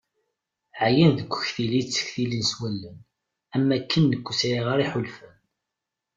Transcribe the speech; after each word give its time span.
Ɛyan 0.85 1.11
deg 1.17 1.31
uktli 1.35 1.63
iyi-ttektilin 1.79 2.43
s 2.51 2.53
wallen 2.59 2.97
am 3.55 3.69
wakken 3.73 4.03
nekk 4.07 4.25
ur 4.29 4.35
sɛiɣ 4.39 4.67
ara 4.73 4.83
iḥulfan. 4.85 5.37